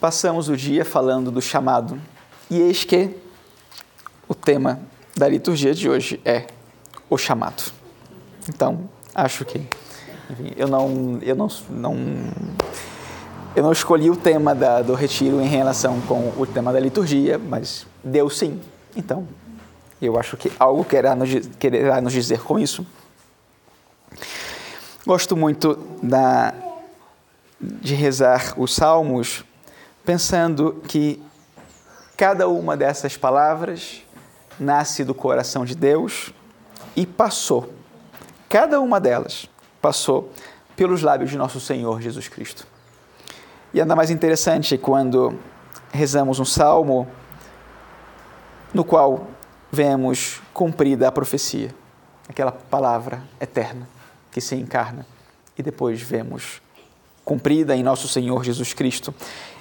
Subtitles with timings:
[0.00, 2.00] Passamos o dia falando do chamado,
[2.48, 3.10] e eis que
[4.28, 4.80] o tema
[5.16, 6.46] da liturgia de hoje é
[7.10, 7.72] o chamado.
[8.48, 9.58] Então, acho que
[10.30, 11.96] enfim, eu não eu não, não
[13.56, 17.36] eu não escolhi o tema da, do retiro em relação com o tema da liturgia,
[17.36, 18.60] mas Deus sim.
[18.94, 19.26] Então,
[20.00, 21.28] eu acho que algo quererá nos,
[21.58, 22.86] quererá nos dizer com isso.
[25.04, 26.54] Gosto muito da,
[27.60, 29.44] de rezar os salmos
[30.08, 31.22] pensando que
[32.16, 34.02] cada uma dessas palavras
[34.58, 36.32] nasce do coração de Deus
[36.96, 37.74] e passou,
[38.48, 39.50] cada uma delas
[39.82, 40.32] passou
[40.74, 42.66] pelos lábios de nosso Senhor Jesus Cristo.
[43.74, 45.38] E ainda mais interessante quando
[45.92, 47.06] rezamos um salmo
[48.72, 49.26] no qual
[49.70, 51.74] vemos cumprida a profecia,
[52.26, 53.86] aquela palavra eterna
[54.32, 55.04] que se encarna,
[55.58, 56.62] e depois vemos
[57.28, 59.14] cumprida em nosso Senhor Jesus Cristo.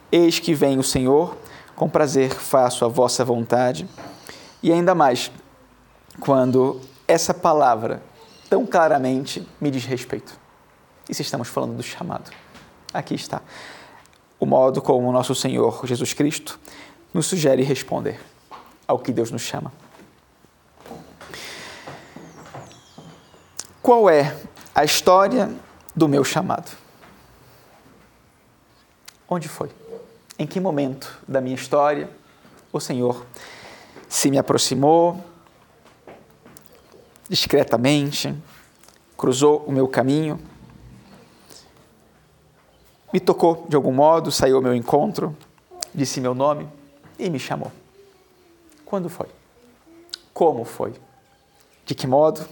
[0.09, 1.35] Eis que vem o Senhor,
[1.75, 3.85] com prazer faço a vossa vontade.
[4.63, 5.29] E ainda mais,
[6.21, 8.01] quando essa palavra
[8.49, 10.39] tão claramente me diz respeito.
[11.09, 12.31] E se estamos falando do chamado?
[12.93, 13.41] Aqui está
[14.39, 16.57] o modo como o nosso Senhor Jesus Cristo
[17.13, 18.17] nos sugere responder
[18.87, 19.73] ao que Deus nos chama.
[23.81, 24.37] Qual é
[24.73, 25.51] a história
[25.93, 26.86] do meu chamado?
[29.29, 29.69] Onde foi?
[30.39, 32.09] em que momento da minha história
[32.71, 33.25] o Senhor
[34.07, 35.23] se me aproximou
[37.27, 38.33] discretamente,
[39.17, 40.39] cruzou o meu caminho,
[43.11, 45.35] me tocou de algum modo, saiu ao meu encontro,
[45.93, 46.69] disse meu nome
[47.19, 47.71] e me chamou.
[48.85, 49.27] Quando foi?
[50.33, 50.93] Como foi?
[51.85, 52.47] De que modo?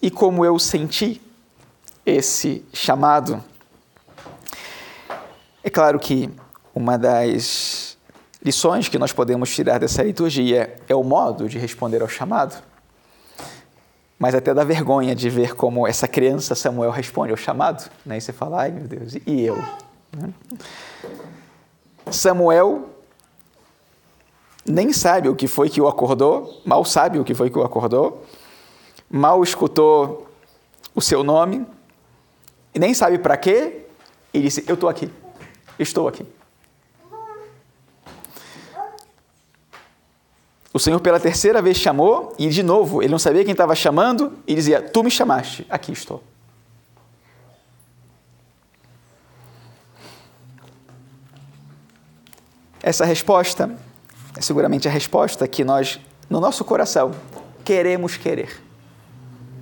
[0.00, 1.20] E como eu senti
[2.06, 3.42] esse chamado?
[5.70, 6.28] É claro que
[6.74, 7.96] uma das
[8.42, 12.60] lições que nós podemos tirar dessa liturgia é o modo de responder ao chamado,
[14.18, 17.88] mas até dá vergonha de ver como essa criança Samuel responde ao chamado.
[18.04, 18.18] Né?
[18.18, 19.54] E você fala, ai meu Deus, e eu?
[20.12, 20.34] Né?
[22.10, 22.90] Samuel
[24.66, 27.62] nem sabe o que foi que o acordou, mal sabe o que foi que o
[27.62, 28.24] acordou,
[29.08, 30.26] mal escutou
[30.96, 31.64] o seu nome,
[32.74, 33.86] e nem sabe para quê,
[34.34, 35.08] e disse: Eu estou aqui,
[35.82, 36.24] estou aqui.
[40.72, 44.32] O Senhor pela terceira vez chamou e de novo ele não sabia quem estava chamando
[44.46, 46.22] e dizia: Tu me chamaste, aqui estou.
[52.82, 53.76] Essa resposta
[54.36, 57.12] é seguramente a resposta que nós, no nosso coração,
[57.64, 58.62] queremos querer.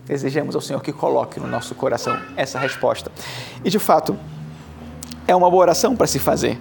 [0.05, 3.11] Desejamos ao Senhor que coloque no nosso coração essa resposta.
[3.65, 4.17] E de fato,
[5.29, 6.59] é uma boa oração para se fazer.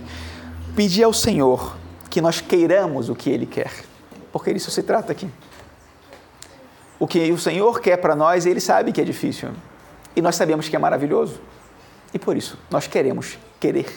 [0.76, 1.76] Pedir ao Senhor
[2.08, 3.72] que nós queiramos o que Ele quer
[4.38, 5.28] porque isso se trata aqui.
[7.00, 9.50] O que o Senhor quer para nós, Ele sabe que é difícil.
[10.16, 11.40] E nós sabemos que é maravilhoso.
[12.14, 13.88] E por isso, nós queremos querer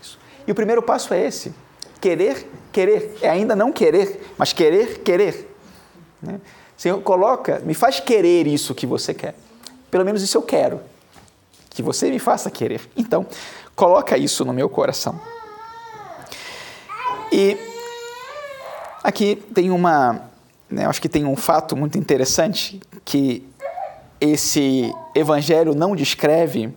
[0.00, 0.18] isso.
[0.46, 1.54] E o primeiro passo é esse:
[2.00, 3.16] querer, querer.
[3.20, 5.54] É ainda não querer, mas querer, querer.
[6.22, 6.40] Né?
[6.76, 9.34] Senhor, coloca, me faz querer isso que você quer.
[9.90, 10.80] Pelo menos isso eu quero.
[11.70, 12.80] Que você me faça querer.
[12.96, 13.26] Então,
[13.76, 15.20] coloca isso no meu coração.
[17.30, 17.56] E
[19.06, 20.20] Aqui tem uma,
[20.68, 23.48] né, acho que tem um fato muito interessante que
[24.20, 26.76] esse evangelho não descreve,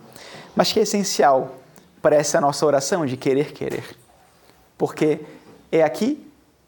[0.54, 1.56] mas que é essencial
[2.00, 3.82] para essa nossa oração de querer querer.
[4.78, 5.18] Porque
[5.72, 6.24] é aqui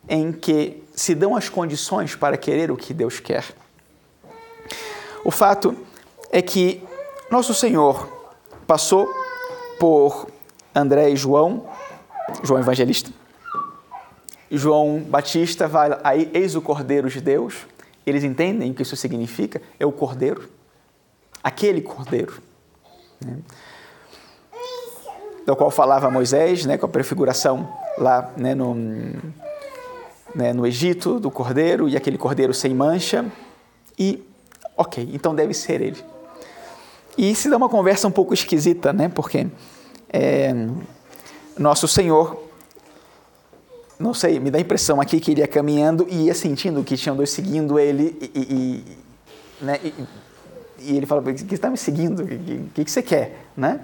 [0.09, 3.45] em que se dão as condições para querer o que Deus quer.
[5.25, 5.77] O fato
[6.33, 6.83] é que
[7.31, 8.09] nosso Senhor
[8.67, 9.09] passou
[9.83, 10.29] por
[10.73, 11.65] André e João,
[12.45, 13.11] João Evangelista,
[14.49, 17.67] João Batista vai aí, eis o Cordeiro de Deus.
[18.07, 20.49] Eles entendem o que isso significa, é o Cordeiro,
[21.43, 22.41] aquele Cordeiro.
[23.21, 23.39] Né?
[25.45, 28.77] Do qual falava Moisés, né, com a prefiguração lá né, no,
[30.33, 33.27] né, no Egito, do Cordeiro, e aquele Cordeiro sem mancha.
[33.99, 34.25] E,
[34.77, 36.05] ok, então deve ser ele.
[37.19, 39.49] E se dá uma conversa um pouco esquisita, né, porque
[40.13, 40.55] é,
[41.59, 42.43] nosso Senhor
[44.03, 46.97] não sei, me dá a impressão aqui que ele ia caminhando e ia sentindo que
[46.97, 49.95] tinham dois seguindo ele e, e, né, e,
[50.81, 52.25] e ele fala, que está me seguindo?
[52.25, 52.37] O que,
[52.75, 53.47] que, que, você quer?
[53.57, 53.81] Né?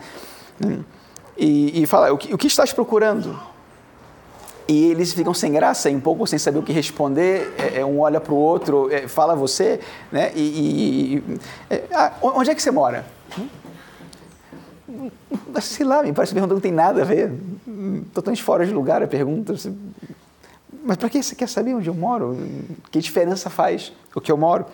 [1.37, 3.39] E, e fala, o que, o que estás procurando?
[4.67, 7.55] E eles ficam sem graça, um pouco sem saber o que responder.
[7.57, 10.33] É, é um olha para o outro, é, fala você, né?
[10.35, 11.41] E, e
[11.71, 13.07] é, ah, onde é que você mora?
[15.61, 17.33] Sei lá, me parece que pergunta não tem nada a ver.
[18.15, 19.55] Totalmente fora de lugar a pergunta.
[20.85, 22.37] Mas para que você quer saber onde eu moro?
[22.91, 24.67] Que diferença faz o que eu moro?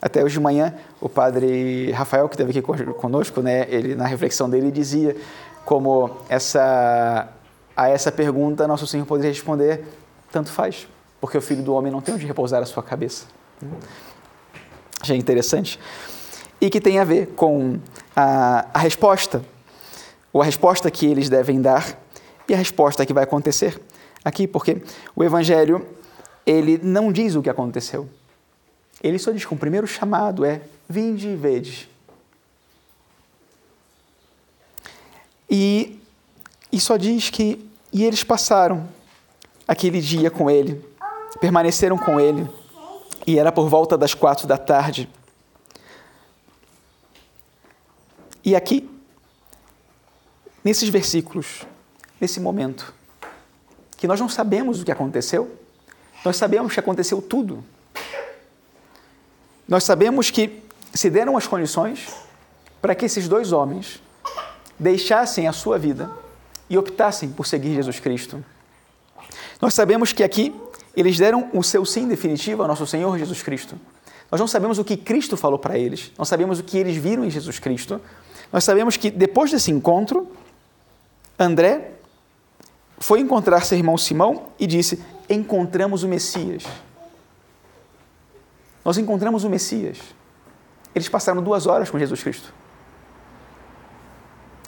[0.00, 2.62] Até hoje de manhã, o padre Rafael, que esteve aqui
[2.94, 5.16] conosco, né, ele, na reflexão dele, dizia
[5.64, 7.28] como essa,
[7.74, 9.84] a essa pergunta nosso Senhor poderia responder:
[10.30, 10.86] tanto faz,
[11.20, 13.26] porque o filho do homem não tem onde repousar a sua cabeça.
[15.00, 15.80] Achei interessante.
[16.60, 17.78] E que tem a ver com
[18.16, 19.44] a, a resposta,
[20.32, 21.98] ou a resposta que eles devem dar
[22.48, 23.80] e a resposta que vai acontecer
[24.24, 24.82] aqui, porque
[25.14, 25.86] o Evangelho
[26.46, 28.08] ele não diz o que aconteceu.
[29.02, 31.88] Ele só diz que o primeiro chamado é vinde e vede.
[35.50, 36.00] E,
[36.72, 38.88] e só diz que e eles passaram
[39.66, 40.84] aquele dia com ele,
[41.40, 42.48] permaneceram com ele,
[43.26, 45.08] e era por volta das quatro da tarde.
[48.46, 48.88] E aqui,
[50.62, 51.66] nesses versículos,
[52.20, 52.94] nesse momento,
[53.96, 55.50] que nós não sabemos o que aconteceu,
[56.24, 57.64] nós sabemos que aconteceu tudo.
[59.66, 60.62] Nós sabemos que
[60.94, 62.06] se deram as condições
[62.80, 64.00] para que esses dois homens
[64.78, 66.08] deixassem a sua vida
[66.70, 68.44] e optassem por seguir Jesus Cristo.
[69.60, 70.54] Nós sabemos que aqui
[70.96, 73.74] eles deram o seu sim definitivo ao nosso Senhor Jesus Cristo.
[74.30, 77.24] Nós não sabemos o que Cristo falou para eles, não sabemos o que eles viram
[77.24, 78.00] em Jesus Cristo.
[78.52, 80.28] Nós sabemos que depois desse encontro,
[81.38, 81.92] André
[82.98, 86.64] foi encontrar seu irmão Simão e disse: Encontramos o Messias.
[88.84, 89.98] Nós encontramos o Messias.
[90.94, 92.54] Eles passaram duas horas com Jesus Cristo.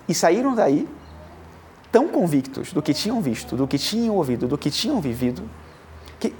[0.09, 0.89] E saíram daí
[1.91, 5.49] tão convictos do que tinham visto, do que tinham ouvido, do que tinham vivido,
[6.19, 6.35] que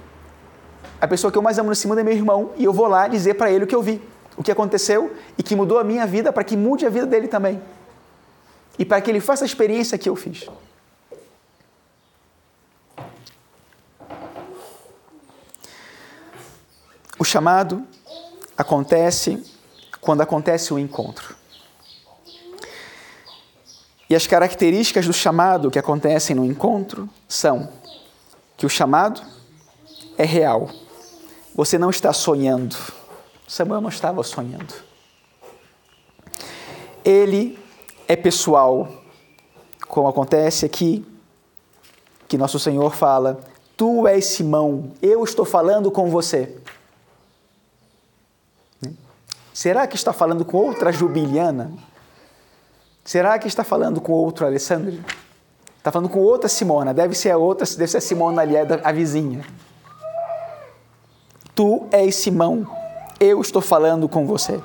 [0.99, 3.07] a pessoa que eu mais amo nesse mundo é meu irmão e eu vou lá
[3.07, 4.01] dizer para ele o que eu vi,
[4.39, 7.27] o que aconteceu e que mudou a minha vida para que mude a vida dele
[7.27, 7.61] também.
[8.77, 10.47] E para que ele faça a experiência que eu fiz.
[17.19, 17.85] O chamado
[18.57, 19.43] acontece
[19.99, 21.35] quando acontece o encontro.
[24.09, 27.69] E as características do chamado que acontecem no encontro são
[28.55, 29.21] que o chamado
[30.17, 30.69] é real.
[31.53, 32.98] Você não está sonhando.
[33.49, 34.75] Samuel não estava sonhando.
[37.03, 37.57] Ele
[38.07, 38.87] é pessoal,
[39.87, 41.03] como acontece aqui,
[42.27, 43.39] que nosso Senhor fala:
[43.75, 46.57] Tu és Simão, eu estou falando com você.
[49.51, 51.73] Será que está falando com outra Jubiliana?
[53.03, 55.03] Será que está falando com outro Alessandro?
[55.75, 58.91] Está falando com outra Simona, deve ser a outra, deve ser a Simona ali, a
[58.91, 59.43] vizinha.
[61.55, 62.78] Tu és Simão,
[63.19, 64.59] eu estou falando com você.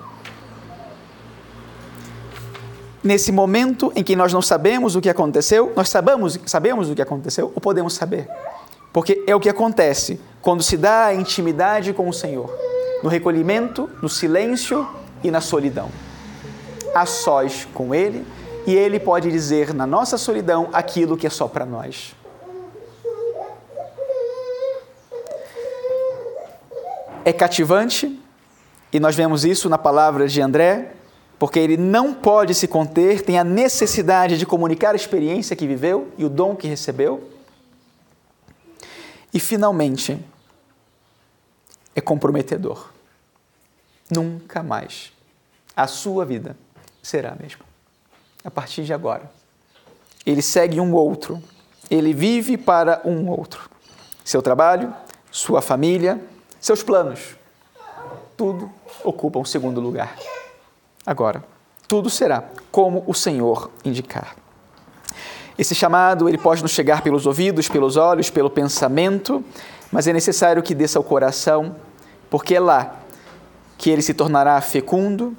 [3.02, 7.02] Nesse momento em que nós não sabemos o que aconteceu, nós sabemos, sabemos o que
[7.02, 8.28] aconteceu ou podemos saber?
[8.92, 12.50] Porque é o que acontece quando se dá a intimidade com o Senhor
[13.04, 14.88] no recolhimento, no silêncio
[15.22, 15.90] e na solidão.
[16.94, 18.26] A sós com Ele,
[18.66, 22.14] e Ele pode dizer na nossa solidão aquilo que é só para nós.
[27.26, 28.18] É cativante,
[28.94, 30.92] e nós vemos isso na palavra de André,
[31.36, 36.12] porque ele não pode se conter, tem a necessidade de comunicar a experiência que viveu
[36.16, 37.28] e o dom que recebeu.
[39.32, 40.24] E, finalmente,
[41.92, 42.92] é comprometedor
[44.08, 45.12] nunca mais
[45.74, 46.56] a sua vida
[47.02, 47.64] será a mesma.
[48.44, 49.28] A partir de agora.
[50.24, 51.42] Ele segue um outro,
[51.90, 53.68] ele vive para um outro.
[54.24, 54.94] Seu trabalho,
[55.32, 56.22] sua família,
[56.60, 57.36] seus planos,
[58.36, 58.70] tudo
[59.02, 60.16] ocupa um segundo lugar.
[61.06, 61.44] Agora,
[61.86, 64.36] tudo será como o Senhor indicar.
[65.56, 69.44] Esse chamado ele pode nos chegar pelos ouvidos, pelos olhos, pelo pensamento,
[69.92, 71.76] mas é necessário que desça ao coração,
[72.28, 72.96] porque é lá
[73.78, 75.36] que ele se tornará fecundo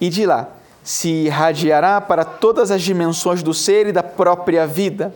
[0.00, 0.48] e de lá
[0.82, 5.12] se irradiará para todas as dimensões do ser e da própria vida,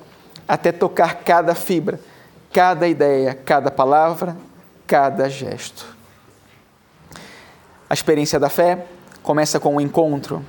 [0.46, 1.98] até tocar cada fibra,
[2.52, 4.36] cada ideia, cada palavra,
[4.86, 6.01] cada gesto.
[7.92, 8.86] A experiência da fé
[9.22, 10.42] começa com um encontro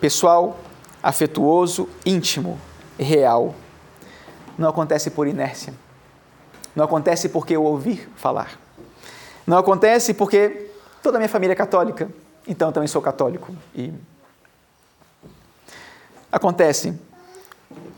[0.00, 0.58] pessoal,
[1.00, 2.58] afetuoso, íntimo,
[2.98, 3.54] real.
[4.58, 5.72] Não acontece por inércia.
[6.74, 8.58] Não acontece porque eu ouvir falar.
[9.46, 10.64] Não acontece porque
[11.04, 12.08] Toda a minha família é católica,
[12.48, 13.54] então eu também sou católico.
[13.74, 13.92] E
[16.32, 16.98] acontece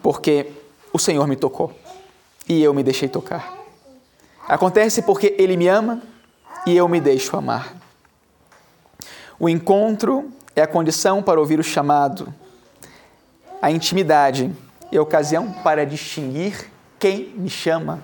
[0.02, 0.50] porque
[0.92, 1.73] o Senhor me tocou
[2.49, 3.56] e eu me deixei tocar.
[4.49, 6.02] Acontece porque Ele me ama
[6.66, 7.86] e eu me deixo amar.
[9.38, 12.33] O encontro é a condição para ouvir o chamado.
[13.61, 14.52] a intimidade
[14.93, 18.02] é ocasião para distinguir quem me chama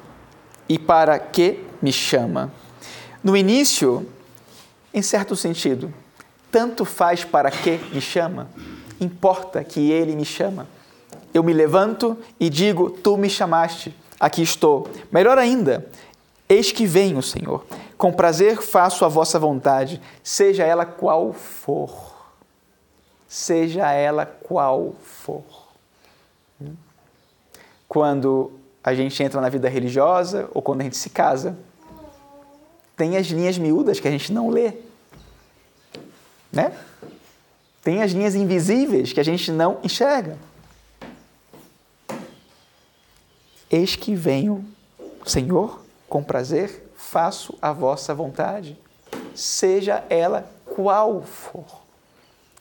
[0.69, 2.53] e para que me chama.
[3.23, 4.07] No início,
[4.93, 5.93] em certo sentido,
[6.51, 8.51] tanto faz para que me chama,
[9.01, 10.67] importa que ele me chama.
[11.33, 14.89] Eu me levanto e digo: Tu me chamaste, aqui estou.
[15.11, 15.87] Melhor ainda,
[16.49, 17.65] eis que venho, Senhor.
[17.97, 22.13] Com prazer faço a vossa vontade, seja ela qual for.
[23.29, 25.45] Seja ela qual for.
[27.89, 31.57] Quando a gente entra na vida religiosa ou quando a gente se casa,
[32.97, 34.73] tem as linhas miúdas que a gente não lê.
[36.53, 36.73] Né?
[37.83, 40.39] Tem as linhas invisíveis que a gente não enxerga.
[43.71, 44.65] Eis que venho,
[45.25, 45.83] Senhor,
[46.13, 48.79] com prazer faço a vossa vontade,
[49.35, 51.65] seja ela qual for.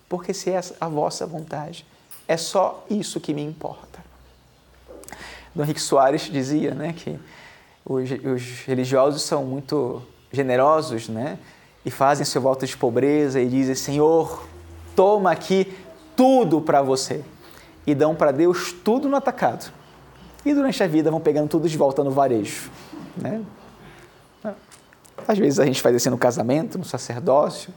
[0.08, 1.86] Porque se é a vossa vontade,
[2.30, 4.00] é só isso que me importa.
[5.54, 7.20] Dom Henrique Soares dizia né, que
[7.86, 11.38] os, os religiosos são muito generosos, né?
[11.84, 14.48] E fazem seu voto de pobreza e dizem: Senhor,
[14.96, 15.78] toma aqui
[16.16, 17.22] tudo para você.
[17.86, 19.74] E dão para Deus tudo no atacado
[20.46, 22.72] e durante a vida vão pegando tudo de volta no varejo.
[23.18, 23.44] Né?
[25.28, 27.74] Às vezes a gente faz assim no casamento, no sacerdócio,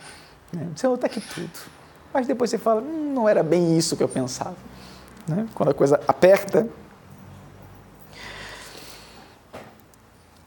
[0.52, 0.68] né?
[0.76, 1.50] Senhor, está aqui tudo.
[2.12, 4.56] Mas depois você fala, hum, não era bem isso que eu pensava.
[5.26, 5.46] Né?
[5.54, 6.68] Quando a coisa aperta,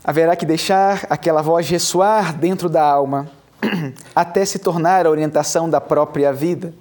[0.04, 3.30] haverá que deixar aquela voz ressoar dentro da alma,
[4.16, 6.74] até se tornar a orientação da própria vida,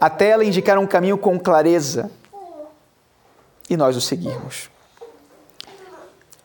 [0.00, 2.10] até ela indicar um caminho com clareza,
[3.70, 4.70] e nós o seguirmos.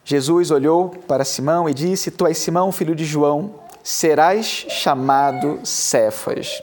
[0.05, 6.61] Jesus olhou para Simão e disse: Tu és Simão, filho de João, serás chamado Cefas.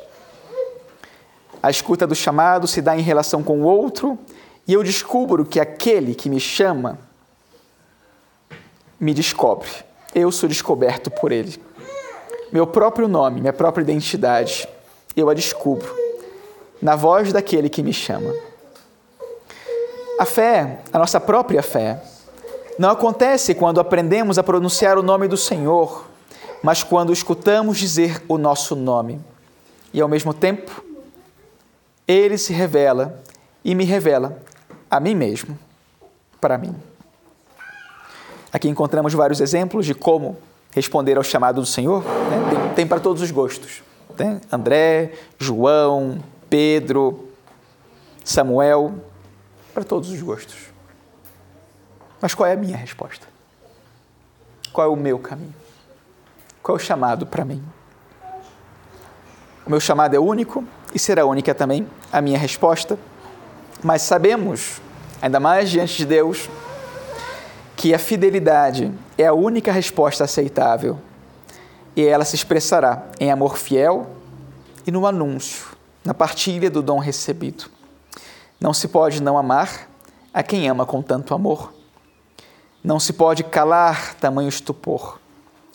[1.62, 4.18] A escuta do chamado se dá em relação com o outro,
[4.66, 6.98] e eu descubro que aquele que me chama
[8.98, 9.68] me descobre.
[10.14, 11.60] Eu sou descoberto por ele.
[12.52, 14.68] Meu próprio nome, minha própria identidade,
[15.16, 15.94] eu a descubro
[16.80, 18.32] na voz daquele que me chama.
[20.18, 22.02] A fé, a nossa própria fé,
[22.78, 26.06] não acontece quando aprendemos a pronunciar o nome do Senhor,
[26.62, 29.20] mas quando escutamos dizer o nosso nome.
[29.92, 30.84] E ao mesmo tempo,
[32.06, 33.22] ele se revela
[33.64, 34.38] e me revela
[34.90, 35.58] a mim mesmo,
[36.40, 36.74] para mim.
[38.52, 40.36] Aqui encontramos vários exemplos de como
[40.72, 42.02] responder ao chamado do Senhor.
[42.04, 42.50] Né?
[42.50, 43.82] Tem, tem para todos os gostos.
[44.16, 47.28] Tem André, João, Pedro,
[48.24, 48.94] Samuel,
[49.72, 50.69] para todos os gostos.
[52.20, 53.26] Mas qual é a minha resposta?
[54.72, 55.54] Qual é o meu caminho?
[56.62, 57.62] Qual é o chamado para mim?
[59.66, 62.98] O meu chamado é único e será única também a minha resposta,
[63.82, 64.80] mas sabemos,
[65.22, 66.48] ainda mais diante de Deus,
[67.76, 70.98] que a fidelidade é a única resposta aceitável
[71.96, 74.06] e ela se expressará em amor fiel
[74.86, 75.66] e no anúncio,
[76.04, 77.70] na partilha do dom recebido.
[78.60, 79.88] Não se pode não amar
[80.32, 81.79] a quem ama com tanto amor.
[82.82, 85.20] Não se pode calar tamanho estupor.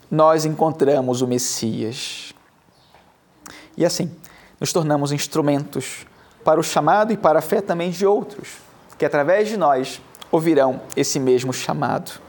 [0.10, 2.34] Nós encontramos o Messias.
[3.78, 4.12] E assim,
[4.60, 6.06] nos tornamos instrumentos
[6.44, 8.58] para o chamado e para a fé também de outros,
[8.98, 12.20] que através de nós ouvirão esse mesmo chamado.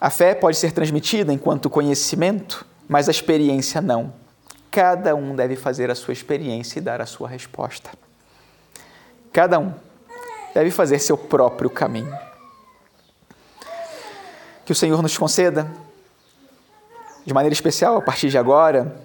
[0.00, 4.12] A fé pode ser transmitida enquanto conhecimento, mas a experiência não.
[4.70, 7.90] Cada um deve fazer a sua experiência e dar a sua resposta.
[9.32, 9.72] Cada um
[10.54, 12.16] deve fazer seu próprio caminho.
[14.64, 15.70] Que o Senhor nos conceda,
[17.26, 18.96] de maneira especial a partir de agora,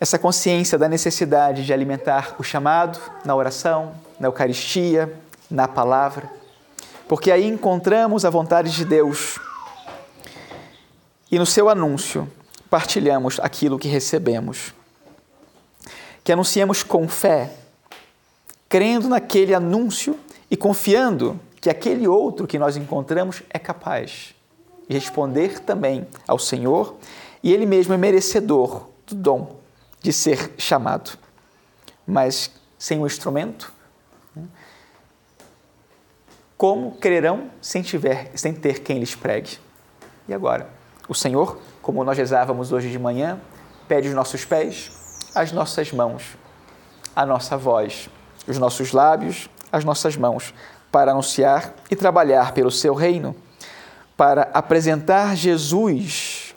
[0.00, 5.12] essa consciência da necessidade de alimentar o chamado na oração, na Eucaristia,
[5.50, 6.30] na palavra,
[7.08, 9.40] porque aí encontramos a vontade de Deus
[11.30, 12.30] e no seu anúncio
[12.70, 14.72] partilhamos aquilo que recebemos.
[16.22, 17.50] Que anunciemos com fé
[18.68, 20.18] crendo naquele anúncio
[20.50, 24.34] e confiando que aquele outro que nós encontramos é capaz
[24.88, 26.96] de responder também ao Senhor
[27.42, 29.56] e ele mesmo é merecedor do dom
[30.00, 31.18] de ser chamado.
[32.06, 33.72] Mas sem o instrumento,
[34.34, 34.44] né?
[36.56, 39.58] como crerão sem, tiver, sem ter quem lhes pregue?
[40.26, 40.70] E agora?
[41.08, 43.40] O Senhor, como nós rezávamos hoje de manhã,
[43.86, 44.90] pede os nossos pés,
[45.34, 46.36] as nossas mãos,
[47.14, 48.08] a nossa voz
[48.48, 50.54] os nossos lábios, as nossas mãos,
[50.90, 53.34] para anunciar e trabalhar pelo seu reino,
[54.16, 56.54] para apresentar Jesus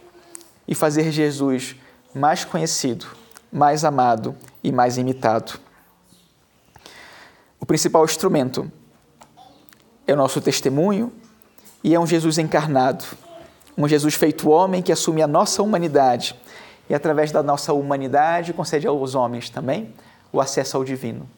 [0.67, 1.75] e fazer Jesus
[2.13, 3.05] mais conhecido,
[3.51, 5.59] mais amado e mais imitado.
[7.59, 8.71] o principal instrumento
[10.07, 11.11] é o nosso testemunho
[11.83, 13.05] e é um Jesus encarnado,
[13.77, 16.35] um Jesus feito homem que assume a nossa humanidade
[16.89, 19.93] e, através da nossa humanidade, concede aos homens também
[20.33, 21.29] o acesso ao divino,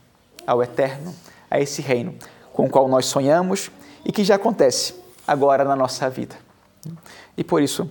[0.47, 1.13] ao eterno,
[1.53, 2.15] a esse reino
[2.51, 3.69] com o qual nós sonhamos
[4.03, 4.95] e que já acontece
[5.25, 6.35] agora na nossa vida.
[7.37, 7.89] E por isso,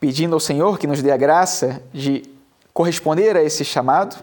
[0.00, 2.24] pedindo ao Senhor que nos dê a graça de
[2.74, 4.16] corresponder a esse chamado,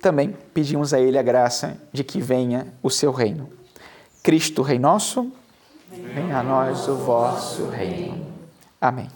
[0.00, 3.48] também pedimos a Ele a graça de que venha o seu reino.
[4.22, 5.32] Cristo, Rei nosso,
[5.90, 8.26] venha a nós o vosso reino.
[8.78, 9.08] Amém.